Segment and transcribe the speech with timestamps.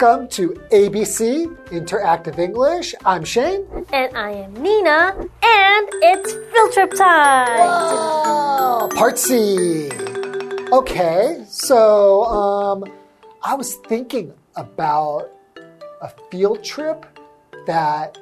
[0.00, 2.94] Welcome to ABC Interactive English.
[3.04, 3.66] I'm Shane.
[3.92, 7.58] And I am Nina, and it's field trip time.
[7.58, 9.90] Wow, part C.
[10.72, 12.84] Okay, so um,
[13.42, 15.28] I was thinking about
[16.00, 17.04] a field trip
[17.66, 18.16] that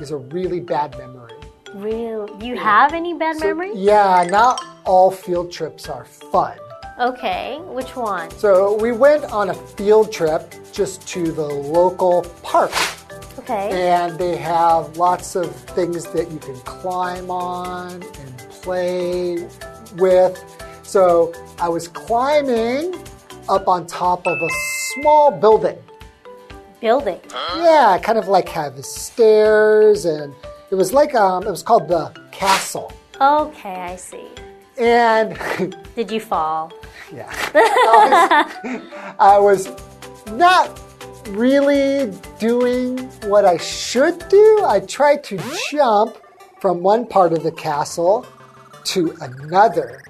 [0.00, 1.34] is a really bad memory.
[1.74, 2.28] Real?
[2.40, 3.76] You have any bad memories?
[3.76, 6.58] Yeah, not all field trips are fun.
[7.00, 8.28] Okay, which one?
[8.32, 12.72] So we went on a field trip just to the local park.
[13.38, 13.88] Okay.
[13.88, 19.48] And they have lots of things that you can climb on and play
[19.94, 20.42] with.
[20.82, 22.96] So I was climbing
[23.48, 24.50] up on top of a
[24.94, 25.78] small building.
[26.80, 27.20] Building.
[27.56, 30.34] Yeah, kind of like had the stairs, and
[30.70, 32.92] it was like um, it was called the castle.
[33.20, 34.28] Okay, I see.
[34.78, 35.36] And
[35.96, 36.72] Did you fall?
[37.12, 38.82] yeah, I was,
[39.18, 39.68] I was
[40.32, 40.80] not
[41.30, 42.98] really doing
[43.28, 44.62] what I should do.
[44.66, 45.38] I tried to
[45.70, 46.16] jump
[46.60, 48.26] from one part of the castle
[48.84, 50.02] to another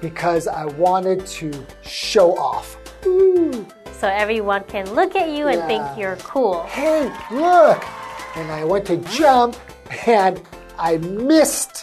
[0.00, 2.76] because I wanted to show off.
[3.06, 6.62] Ooh, So everyone can look at you and think you're cool.
[6.64, 7.84] hey, look!
[8.36, 9.56] And I went to jump
[10.06, 10.40] and
[10.78, 11.73] I missed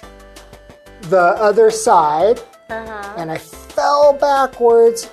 [1.11, 3.13] the other side Uh-huh.
[3.19, 5.09] and I fell backwards,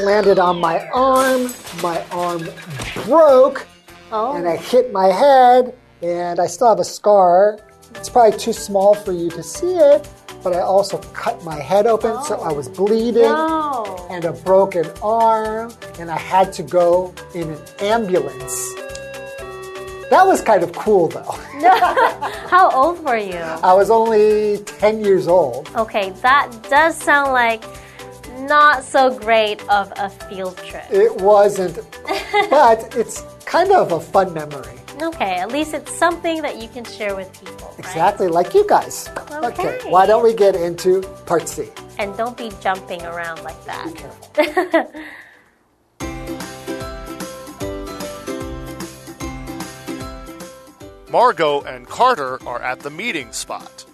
[0.00, 1.40] landed on my arm.
[1.82, 2.42] My arm
[3.06, 3.58] broke
[4.10, 4.32] Oh.
[4.36, 7.58] and I hit my head, and I still have a scar.
[7.94, 10.08] It's probably too small for you to see it,
[10.42, 14.06] but I also cut my head open, so I was bleeding no.
[14.10, 18.56] and a broken arm, and I had to go in an ambulance.
[20.10, 21.22] That was kind of cool though.
[22.48, 23.36] How old were you?
[23.38, 25.68] I was only 10 years old.
[25.76, 27.62] Okay, that does sound like
[28.40, 30.84] not so great of a field trip.
[30.90, 31.76] It wasn't,
[32.50, 34.74] but it's kind of a fun memory.
[35.02, 37.68] Okay, at least it's something that you can share with people.
[37.68, 37.78] right?
[37.78, 39.08] Exactly like you guys.
[39.30, 39.78] Okay.
[39.90, 41.68] why don't we get into part C?
[41.98, 43.94] And don't be jumping around like Be that.
[43.94, 44.92] careful.
[51.10, 53.86] Margot and Carter are at the meeting spot.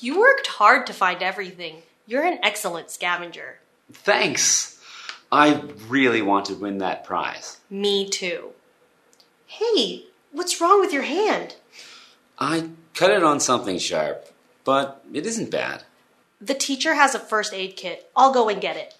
[0.00, 1.82] You worked hard to find everything.
[2.06, 3.58] You're an excellent scavenger.
[3.92, 4.80] Thanks.
[5.30, 7.58] I really want to win that prize.
[7.68, 8.50] Me too.
[9.46, 11.56] Hey, what's wrong with your hand?
[12.38, 14.32] I cut it on something sharp,
[14.64, 15.82] but it isn't bad.
[16.40, 18.10] The teacher has a first aid kit.
[18.16, 18.94] I'll go and get it.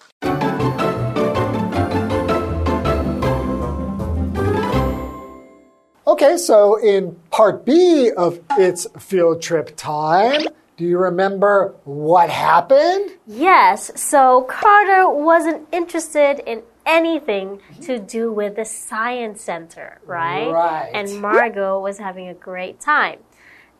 [6.21, 10.41] Okay, so in part B of It's Field Trip Time,
[10.75, 13.11] do you remember what happened?
[13.25, 20.51] Yes, so Carter wasn't interested in anything to do with the science center, right?
[20.51, 20.91] Right.
[20.93, 23.19] And Margot was having a great time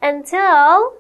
[0.01, 0.93] until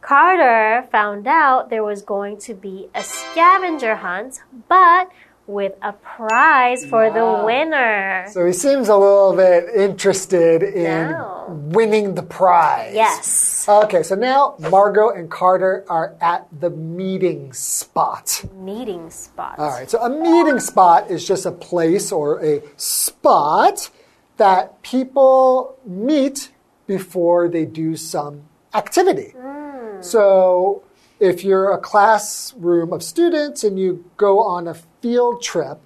[0.00, 4.40] Carter found out there was going to be a scavenger hunt,
[4.70, 5.10] but
[5.46, 8.26] with a prize for the winner.
[8.30, 11.44] So he seems a little bit interested in No.
[11.48, 12.94] winning the prize.
[12.94, 13.64] Yes.
[13.68, 18.44] Okay, so now Margot and Carter are at the meeting spot.
[18.56, 19.58] Meeting spot.
[19.58, 23.90] All right, so a meeting spot is just a place or a spot
[24.36, 26.50] that people meet
[26.86, 28.42] before they do some
[28.74, 29.32] activity.
[29.36, 30.02] Hmm.
[30.02, 30.82] So
[31.20, 35.80] if you're a classroom of students and you go on a field trip,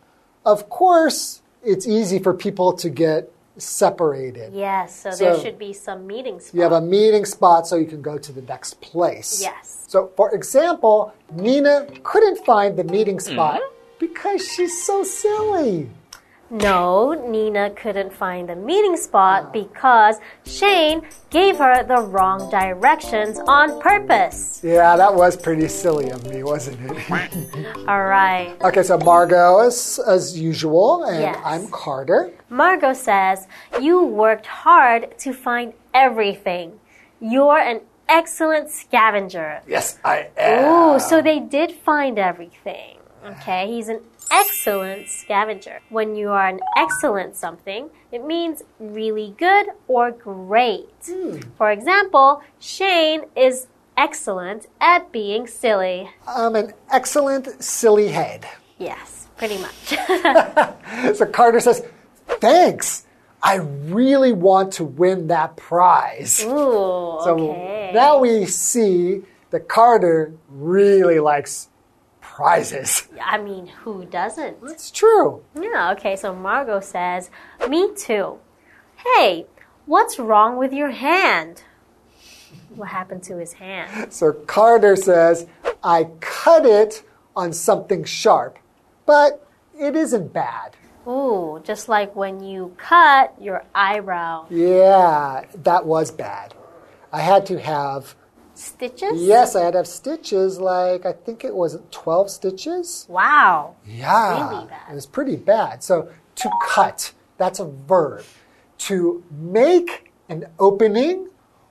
[0.44, 4.54] of course, it's easy for people to get separated.
[4.54, 6.54] Yes, so, there should be some meeting spot.
[6.54, 9.40] You have a meeting spot so you can go to the next place.
[9.40, 9.84] Yes.
[9.86, 13.32] So, for example, Nina couldn't find the meeting hmm.
[13.32, 13.60] spot
[13.98, 15.90] because she's so silly.
[16.50, 19.50] No, Nina couldn't find the meeting spot oh.
[19.52, 24.60] because Shane gave her the wrong directions on purpose.
[24.64, 27.10] Yeah, that was pretty silly of me, wasn't it?
[27.88, 28.56] All right.
[28.62, 31.40] okay, so Margot is as usual, and Yes.
[31.44, 32.32] I'm Carter.
[32.48, 33.46] Margot says,
[33.80, 36.80] You worked hard to find everything.
[37.20, 39.60] You're an excellent scavenger.
[39.68, 40.96] Yes, I am.
[40.96, 42.96] Ooh, so they did find everything.
[43.24, 45.80] Okay, he's an excellent scavenger.
[45.88, 50.88] When you are an excellent something, it means really good or great.
[51.06, 51.38] Hmm.
[51.56, 53.66] For example, Shane is
[53.96, 56.10] excellent at being silly.
[56.26, 58.46] I'm an excellent silly head.
[58.78, 59.94] Yes, pretty much.
[61.16, 61.84] So Carter says,
[62.26, 63.06] Thanks.
[63.42, 66.42] I really want to win that prize.
[66.44, 67.90] Ooh, So okay.
[67.94, 71.69] now we see that Carter really likes
[72.40, 73.06] prizes.
[73.22, 74.56] I mean, who doesn't?
[74.64, 75.44] It's true.
[75.54, 77.30] Yeah, okay, so Margot says,
[77.68, 78.38] Me too.
[79.04, 79.46] Hey,
[79.84, 81.64] what's wrong with your hand?
[82.74, 84.12] What happened to his hand?
[84.18, 85.46] So Carter says,
[85.84, 87.02] I cut it
[87.36, 88.58] on something sharp,
[89.04, 89.46] but
[89.78, 90.76] it isn't bad.
[91.06, 94.46] Ooh, just like when you cut your eyebrow.
[94.50, 96.54] Yeah, that was bad.
[97.12, 98.14] I had to have,
[98.60, 99.22] Stitches?
[99.22, 103.06] yes, I had to have stitches, like I think it was 12 stitches.
[103.08, 103.76] Wow.
[103.86, 104.90] Yeah, Really bad.
[104.92, 105.82] it was pretty bad.
[105.82, 108.24] So to cut, that's a verb.
[108.78, 111.28] To make an opening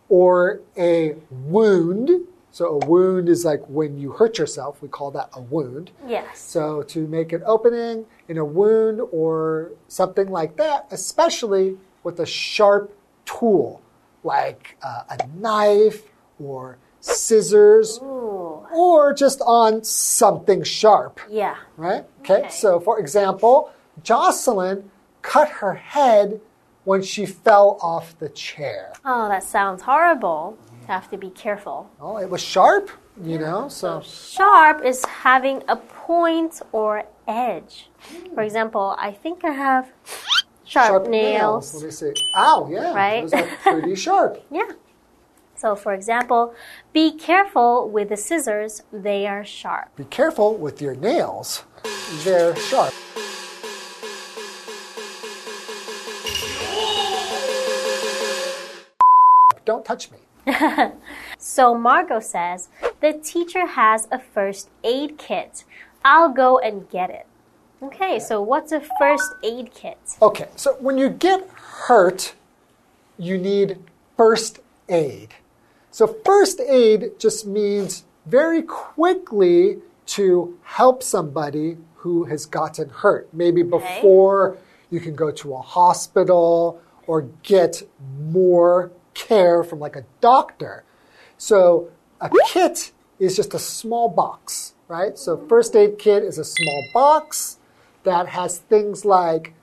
[0.09, 2.09] or a wound.
[2.51, 5.91] So a wound is like when you hurt yourself, we call that a wound.
[6.07, 6.39] Yes.
[6.39, 12.25] So to make an opening in a wound or something like that, especially with a
[12.25, 12.95] sharp
[13.25, 13.81] tool
[14.23, 16.03] like uh, a knife
[16.39, 18.65] or scissors Ooh.
[18.73, 21.55] or just on something sharp Yeah.
[21.77, 22.03] right?
[22.21, 22.41] Okay.
[22.41, 22.49] Okay.
[22.49, 23.71] So, for example,
[24.03, 24.89] Jocelyn
[25.21, 26.41] cut her head
[26.83, 28.93] when she fell off the chair.
[29.05, 30.57] Oh, that sounds horrible.
[30.87, 31.89] Have to be careful.
[32.01, 32.89] Oh, it was sharp,
[33.23, 33.67] you know.
[33.69, 37.89] So, Sharp is having a point or edge.
[38.01, 38.33] Hmm.
[38.33, 39.91] For example, I think I have
[40.65, 41.75] sharp, nails.
[41.75, 42.13] Let me see.
[42.35, 43.21] Ow, yeah, Right?
[43.21, 44.43] those are pretty sharp.
[44.49, 44.69] Yeah.
[45.59, 46.53] So, for example,
[46.93, 49.93] be careful with the scissors, they are sharp.
[49.97, 51.63] Be careful with your nails;
[52.23, 52.93] they're sharp.
[59.65, 60.19] Don't touch me.
[61.41, 62.67] So, Margot says,
[63.01, 65.63] the teacher has a first aid kit.
[66.03, 67.25] I'll go and get it.
[67.81, 69.97] Okay, so what's a first aid kit?
[70.21, 71.47] Okay, so when you get
[71.87, 72.33] hurt,
[73.17, 73.77] you need
[74.17, 74.59] first
[74.89, 75.29] aid.
[75.91, 83.27] So, first aid just means very quickly to help somebody who has gotten hurt.
[83.33, 84.57] Maybe before
[84.89, 87.83] you can go to a hospital or get
[88.19, 90.83] more care from like a doctor.
[91.37, 91.89] So,
[92.21, 95.17] a kit is just a small box, right?
[95.17, 97.57] So, first aid kit is a small box
[98.03, 99.53] that has things like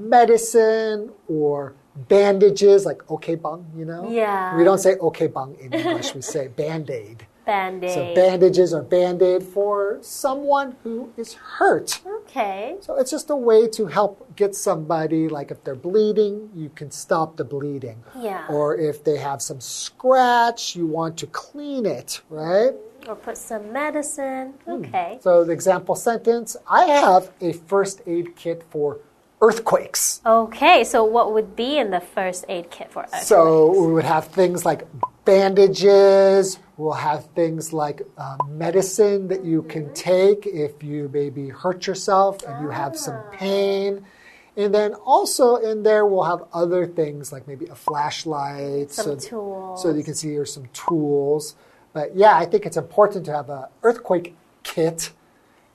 [0.00, 4.10] medicine or bandages, like okay bang, you know?
[4.10, 4.56] Yeah.
[4.56, 7.26] We don't say okay bang in English, we say band aid.
[7.46, 12.00] Band So bandages or band aid for someone who is hurt.
[12.06, 12.76] okay.
[12.80, 16.90] So it's just a way to help get somebody, like if they're bleeding, you can
[16.90, 18.02] stop the bleeding.
[18.18, 18.46] Yeah.
[18.48, 22.72] Or if they have some scratch, you want to clean it, right?
[23.06, 24.54] Or put some medicine.
[24.64, 24.72] Hmm.
[24.86, 25.18] Okay.
[25.20, 29.00] So the example sentence I have a first aid kit for
[29.44, 30.22] earthquakes.
[30.24, 33.28] Okay, so what would be in the first aid kit for us?
[33.28, 34.86] So we would have things like
[35.26, 41.86] bandages, we'll have things like uh, medicine that you can take if you maybe hurt
[41.86, 44.06] yourself and you have some pain.
[44.56, 48.92] And then also in there, we'll have other things like maybe a flashlight.
[48.92, 49.82] Some so, tools.
[49.82, 51.54] So you can see here's some tools.
[51.92, 55.12] But yeah, I think it's important to have an earthquake kit.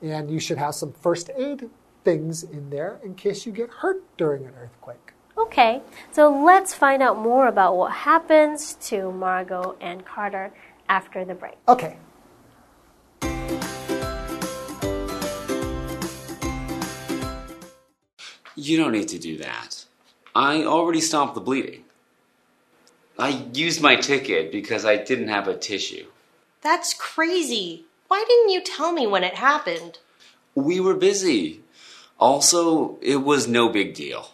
[0.02, 1.70] And you should have some first aid
[2.10, 5.14] things in there in case you get hurt during an earthquake.
[5.38, 10.52] Okay, so let's find out more about what happens to Margot and Carter
[10.90, 11.58] after the break.
[11.68, 11.98] Okay.
[18.56, 19.86] You don't need to do that.
[20.36, 21.84] I already stopped the bleeding.
[23.20, 26.08] I used my ticket because I didn't have a tissue.
[26.62, 27.86] That's crazy.
[28.08, 30.00] Why didn't you tell me when it happened?
[30.56, 31.62] We were busy.
[32.20, 34.28] Also, it was no big deal.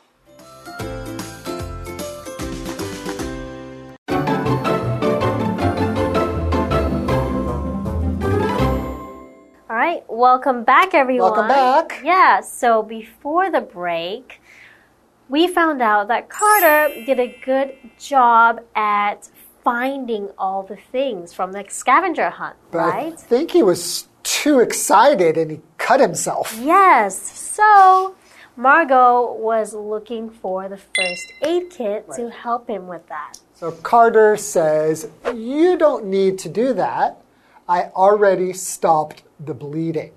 [9.70, 11.32] All right, welcome back, everyone.
[11.32, 12.02] Welcome back.
[12.04, 14.42] Yeah, so before the break,
[15.30, 19.30] we found out that Carter did a good job at
[19.64, 25.38] finding all the things from the scavenger hunt, But I think he was too excited
[25.38, 26.58] and he cut himself.
[26.62, 27.16] Yes.
[27.56, 28.16] So
[28.56, 33.38] Margot was looking for the first aid kit to help him with that.
[33.54, 37.22] So Carter says, You don't need to do that.
[37.70, 40.12] I already stopped the bleeding.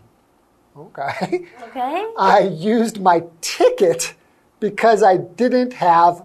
[0.76, 1.46] Okay.
[1.62, 2.06] Okay?
[2.18, 4.14] I used my ticket
[4.60, 6.25] because I didn't have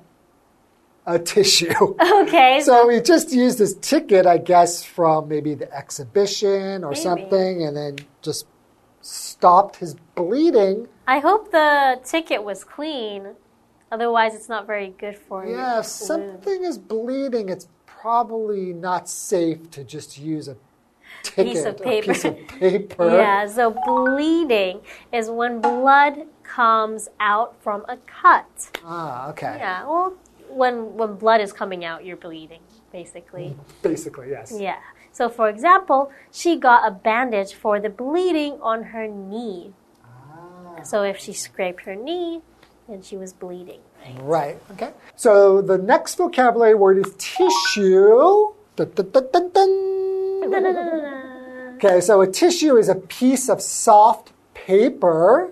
[1.06, 1.96] a tissue.
[2.24, 2.62] Okay.
[2.64, 7.02] So he just used his ticket, I guess, from maybe the exhibition or Maybe.
[7.02, 8.46] something, and then just
[9.04, 10.88] stopped his bleeding.
[11.06, 13.36] I hope the ticket was clean.
[13.92, 15.56] Otherwise, it's not very good for you.
[15.56, 20.56] Yeah, if something is bleeding, it's probably not safe to just use a
[21.22, 22.28] ticket, Piece of a piece paper.
[22.30, 23.10] of paper.
[23.18, 24.82] Yeah, so bleeding
[25.12, 28.80] is when blood comes out from a cut.
[28.84, 29.58] Ah, okay.
[29.60, 30.14] Yeah, well,
[30.50, 33.56] when when blood is coming out, you're bleeding, basically.
[33.82, 34.56] Basically, yes.
[34.58, 34.80] Yeah.
[35.14, 39.72] So, for example, she got a bandage for the bleeding on her knee.
[40.04, 40.84] Ah.
[40.84, 42.42] So, if she scraped her knee,
[42.88, 43.80] then she was bleeding.
[44.04, 44.22] Right?
[44.22, 44.58] Right.
[44.72, 44.92] Okay.
[45.16, 48.54] So the next vocabulary word is tissue.
[48.76, 49.70] Dun, dun, dun, dun, dun.
[51.76, 55.52] Okay, so a tissue is a piece of soft paper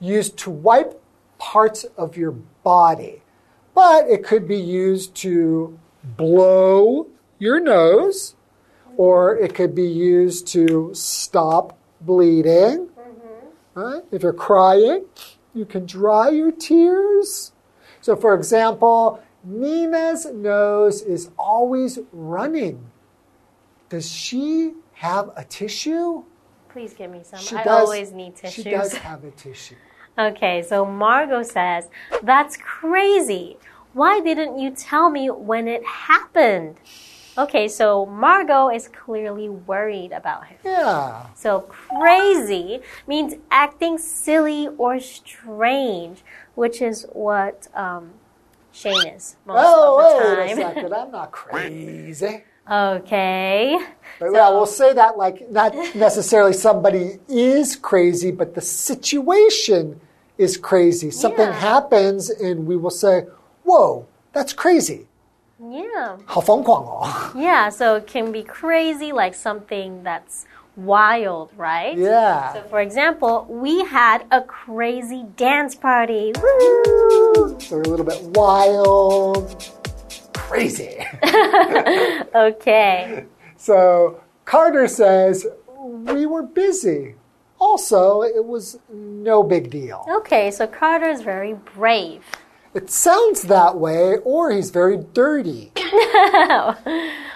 [0.00, 1.00] used to wipe
[1.38, 2.32] parts of your
[2.62, 3.22] body.
[3.74, 7.08] But it could be used to blow
[7.38, 8.34] your nose,
[8.96, 12.88] or it could be used to stop bleeding.
[12.88, 13.80] Mm-hmm.
[13.80, 14.02] Right?
[14.10, 15.04] If you're crying,
[15.54, 17.52] you can dry your tears.
[18.00, 22.90] So, for example, Nina's nose is always running.
[23.88, 26.24] Does she have a tissue?
[26.68, 27.40] Please give me some.
[27.40, 27.80] She I does.
[27.80, 28.64] always need tissues.
[28.64, 29.76] She does have a tissue.
[30.18, 31.88] Okay, so Margot says,
[32.22, 33.56] That's crazy.
[33.92, 36.76] Why didn't you tell me when it happened?
[37.38, 40.58] Okay, so Margot is clearly worried about him.
[40.64, 41.26] Yeah.
[41.34, 46.22] So crazy means acting silly or strange,
[46.54, 48.10] which is what um,
[48.72, 50.38] Shane is most Oh, of the time.
[50.38, 50.92] wait a second.
[50.94, 52.44] I'm not crazy.
[52.70, 53.78] Okay.
[54.20, 60.00] But yeah, we'll say that like not necessarily somebody is crazy, but the situation
[60.38, 61.10] is crazy.
[61.10, 61.52] Something Yeah.
[61.52, 63.26] happens, and we will say,
[63.64, 65.08] "Whoa, that's crazy."
[65.61, 66.17] Yeah.
[66.25, 67.07] 好疯狂哦。
[67.35, 70.45] Yeah, so it can be crazy, like something that's
[70.75, 71.97] wild, right?
[71.97, 72.53] Yeah.
[72.53, 76.33] So, for example, we had a crazy dance party.
[76.35, 77.59] Woo!
[77.59, 79.71] So we're a little bit wild,
[80.33, 81.05] crazy.
[82.35, 83.25] Okay.
[83.57, 85.45] so Carter says,
[85.75, 87.15] We were busy.
[87.59, 90.05] Also, it was no big deal.
[90.17, 92.23] Okay, so Carter is very brave.
[92.74, 95.72] It sounds that way, or he's very dirty.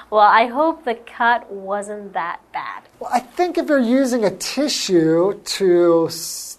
[0.09, 2.85] Well, I hope the cut wasn't that bad.
[3.01, 6.09] Well, I think if you're using a tissue to,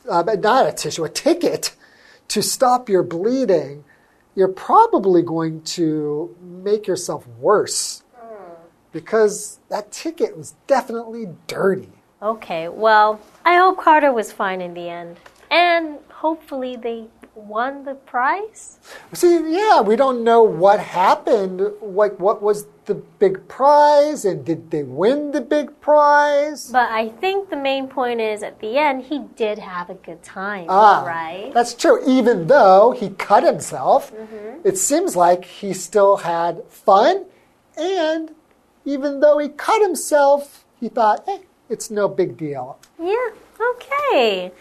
[0.10, 1.74] uh, not a tissue, a ticket
[2.28, 3.86] to stop your bleeding,
[4.36, 8.04] you're probably going to make yourself worse
[8.92, 11.90] because that ticket was definitely dirty.
[12.22, 15.18] Okay, well, I hope Carter was fine in the end.
[15.50, 17.06] And hopefully they
[17.38, 18.80] won the prize.
[19.14, 21.62] See, yeah, we don't know what happened.
[21.82, 26.72] Like, what was the big prize, and did they win the big prize?
[26.72, 30.24] But I think the main point is at the end, he did have a good
[30.24, 31.54] time, Ah, right?
[31.54, 32.02] That's true.
[32.08, 34.12] Even though he cut himself,
[34.64, 37.26] it seems like he still had fun.
[37.78, 38.32] And
[38.86, 41.40] even though he cut himself, he thought, eh,
[41.70, 42.80] it's no big deal.
[43.00, 43.30] Yeah,
[43.74, 44.52] okay.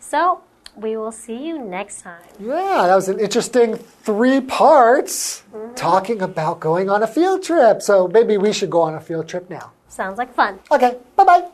[0.00, 0.40] So
[0.76, 2.22] we will see you next time.
[2.38, 5.74] Yeah, that was an interesting three parts mm-hmm.
[5.74, 7.82] talking about going on a field trip.
[7.82, 9.72] So maybe we should go on a field trip now.
[9.88, 10.58] Sounds like fun.
[10.70, 11.48] Okay, bye bye.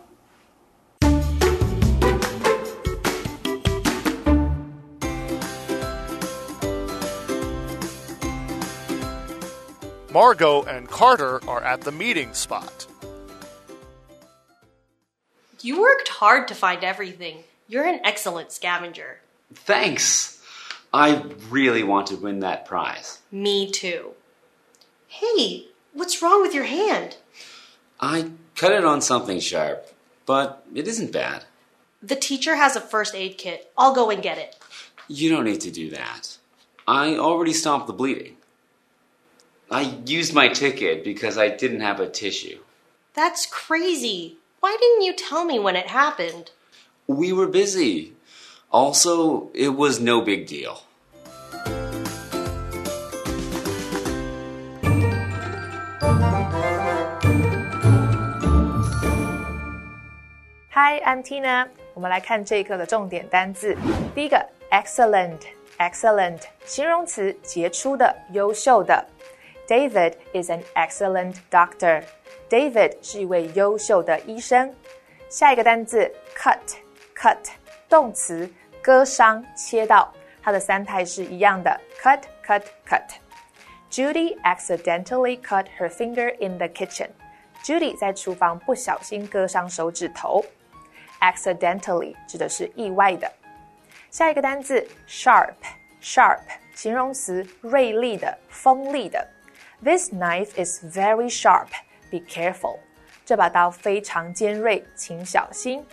[10.12, 12.86] Margot and Carter are at the meeting spot.
[15.60, 17.44] You worked hard to find everything.
[17.70, 19.20] You're an excellent scavenger.
[19.54, 20.42] Thanks.
[20.92, 23.20] I really want to win that prize.
[23.30, 24.10] Me too.
[25.06, 27.18] Hey, what's wrong with your hand?
[28.00, 29.86] I cut it on something sharp,
[30.26, 31.44] but it isn't bad.
[32.02, 33.70] The teacher has a first aid kit.
[33.78, 34.56] I'll go and get it.
[35.06, 36.38] You don't need to do that.
[36.88, 38.36] I already stopped the bleeding.
[39.70, 42.58] I used my ticket because I didn't have a tissue.
[43.14, 44.38] That's crazy.
[44.58, 46.50] Why didn't you tell me when it happened?
[47.09, 48.13] We were busy.
[48.69, 50.79] Also, it was no big deal.
[60.71, 61.69] Hi, I'm Tina。
[61.93, 63.77] 我们来看这一课的重点单字。
[64.13, 69.05] 第一个，excellent，excellent，形容词，杰出的、优秀的。
[69.67, 72.03] David is an excellent doctor.
[72.49, 74.73] David 是一位优秀的医生。
[75.29, 76.11] 下一个单字
[77.19, 77.37] ，cut，cut，
[77.89, 78.49] 动词，
[78.81, 87.09] 割伤、切到，它的三态是一样的，cut cut cut。Judy accidentally cut her finger in the kitchen.
[87.63, 90.43] Judy 在厨房不小心割伤手指头。
[91.21, 93.31] Accidentally 指的是意外的。
[94.11, 96.41] 下一个单字，sharp，sharp
[96.75, 99.25] 形容词，锐利的、锋利的。
[99.83, 101.67] This knife is very sharp.
[102.11, 102.79] Be careful.
[103.25, 105.83] 这把刀非常尖锐，请小心。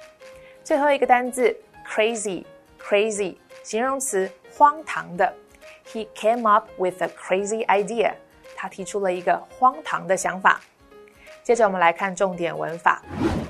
[0.67, 1.55] 最后一个单字
[1.87, 5.33] crazy，crazy 形容词，荒唐的。
[5.85, 8.11] He came up with a crazy idea。
[8.53, 10.59] 他提出了一个荒唐的想法。
[11.41, 13.01] 接着我们来看重点文法。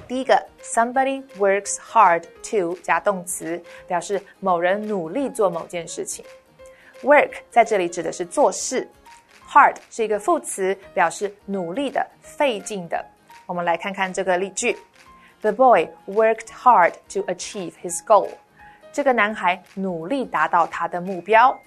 [0.08, 6.24] 第一个，somebody works hard to 加动词，表示某人努力做某件事情。
[7.02, 8.88] Work 在这里指的是做事
[9.50, 13.04] ，hard 是一个副词，表示努力的、费劲的。
[13.48, 14.78] 我们来看看这个例句
[15.42, 18.30] ：The boy worked hard to achieve his goal。
[18.92, 21.58] 这个男孩努力达到他的目标。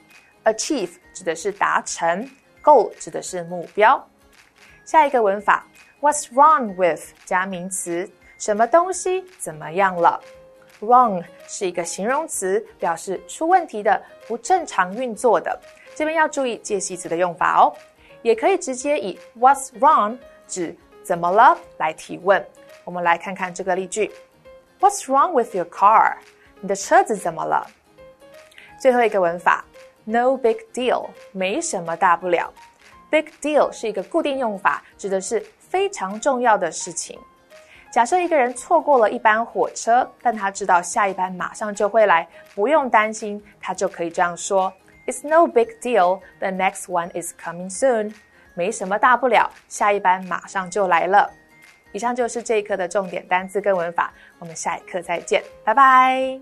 [0.44, 2.28] Achieve 指的是达成
[2.64, 4.04] ，goal 指的是目标。
[4.84, 5.66] 下一个文法
[6.00, 8.10] ，What's wrong with 加名词。
[8.38, 10.18] 什么东西怎么样了
[10.80, 15.60] ？Wrong 是一个形容词，表示出问题的、不正常运作的。
[15.94, 17.72] 这边要注意介系词的用法哦。
[18.22, 20.16] 也可以直接以 What's wrong
[20.48, 22.44] 指怎么了来提问。
[22.84, 24.10] 我们来看看这个例句
[24.80, 26.14] ：What's wrong with your car？
[26.60, 27.66] 你的车子怎么了？
[28.78, 29.64] 最后一个文法
[30.04, 32.52] ，No big deal，没什么大不了。
[33.10, 37.18] Big deal 是一个固定用法，指的是非常重要的事情。
[37.92, 44.72] 假设一个人错过了一班火车，但他知道下一班马上就会来，不用担心，他就可以这样说
[45.06, 46.20] ：“It's no big deal.
[46.38, 48.14] The next one is coming soon.”
[48.54, 51.28] 没什么大不了，下一班马上就来了。
[51.92, 56.40] 以上就是这一课的重点单词跟文法，我们下一课再见，拜拜。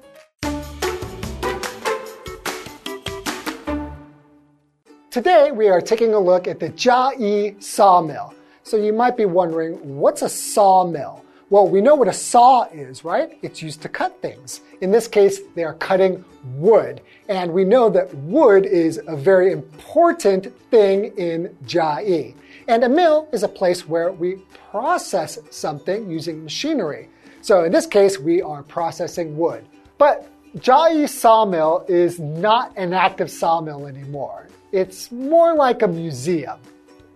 [5.10, 8.34] Today we are taking a look at the Jiayi sawmill.
[8.62, 11.22] So you might be wondering, what's a sawmill?
[11.50, 13.38] Well, we know what a saw is, right?
[13.40, 14.60] It's used to cut things.
[14.82, 16.22] In this case, they are cutting
[16.56, 17.00] wood.
[17.28, 22.34] And we know that wood is a very important thing in Jiayi.
[22.68, 27.08] And a mill is a place where we process something using machinery.
[27.40, 29.64] So in this case, we are processing wood.
[29.96, 34.48] But Jiayi sawmill is not an active sawmill anymore.
[34.70, 36.58] It's more like a museum.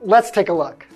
[0.00, 0.86] Let's take a look.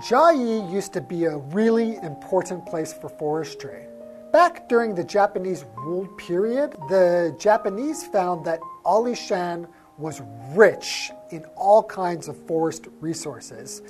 [0.00, 3.86] Jiayi used to be a really important place for forestry.
[4.32, 11.80] Back during the Japanese rule period, the Japanese found that Alishan was rich in all
[11.80, 13.82] kinds of forest resources.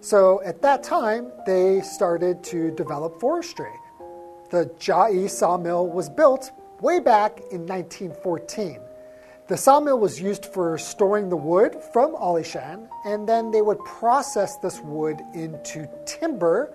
[0.00, 3.72] So at that time, they started to develop forestry.
[4.50, 8.80] The Jiayi sawmill was built way back in 1914.
[9.48, 14.56] The sawmill was used for storing the wood from Alishan, and then they would process
[14.58, 16.72] this wood into timber,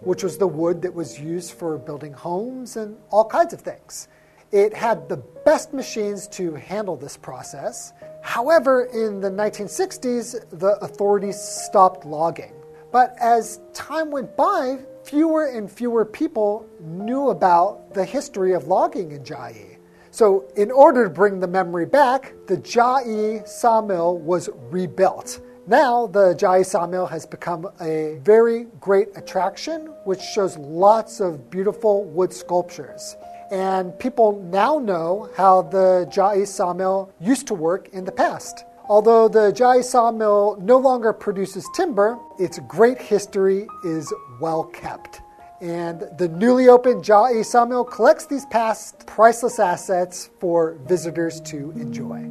[0.00, 4.08] which was the wood that was used for building homes and all kinds of things.
[4.52, 7.94] It had the best machines to handle this process.
[8.20, 12.52] However, in the 1960s, the authorities stopped logging.
[12.92, 19.12] But as time went by, fewer and fewer people knew about the history of logging
[19.12, 19.79] in Jiayi.
[20.12, 25.40] So, in order to bring the memory back, the Jiayi sawmill was rebuilt.
[25.68, 32.04] Now, the Jiayi sawmill has become a very great attraction, which shows lots of beautiful
[32.06, 33.16] wood sculptures.
[33.52, 38.64] And people now know how the Jiayi sawmill used to work in the past.
[38.88, 45.20] Although the Jiayi sawmill no longer produces timber, its great history is well kept.
[45.60, 52.30] And the newly opened Jiayi Sawmill collects these past priceless assets for visitors to enjoy.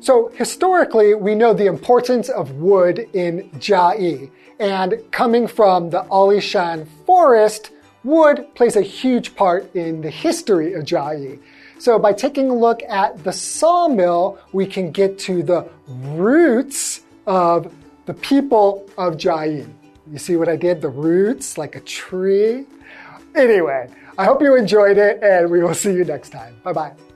[0.00, 4.30] So, historically, we know the importance of wood in Jiayi.
[4.60, 7.72] And coming from the Alishan forest,
[8.04, 11.40] wood plays a huge part in the history of Jiayi.
[11.80, 17.74] So, by taking a look at the sawmill, we can get to the roots of
[18.06, 19.68] the people of Jiayi.
[20.10, 20.80] You see what I did?
[20.80, 22.66] The roots, like a tree.
[23.34, 26.56] Anyway, I hope you enjoyed it, and we will see you next time.
[26.64, 27.07] Bye bye.